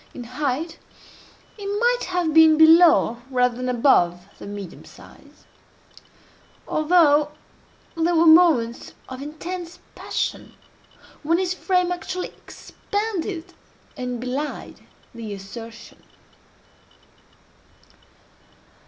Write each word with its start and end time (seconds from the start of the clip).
In 0.15 0.23
height 0.23 0.79
he 1.55 1.63
might 1.67 2.05
have 2.07 2.33
been 2.33 2.57
below 2.57 3.21
rather 3.29 3.57
than 3.57 3.69
above 3.69 4.25
the 4.39 4.47
medium 4.47 4.83
size: 4.83 5.45
although 6.67 7.29
there 7.95 8.15
were 8.15 8.25
moments 8.25 8.95
of 9.07 9.21
intense 9.21 9.77
passion 9.93 10.55
when 11.21 11.37
his 11.37 11.53
frame 11.53 11.91
actually 11.91 12.29
expanded 12.29 13.53
and 13.95 14.19
belied 14.19 14.79
the 15.13 15.35
assertion. 15.35 16.01